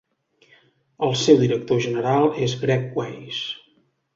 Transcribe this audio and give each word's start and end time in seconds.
El 1.09 1.13
seu 1.25 1.37
director 1.43 1.81
general 1.85 2.27
és 2.47 2.59
Greg 2.65 2.89
Weis. 3.01 3.47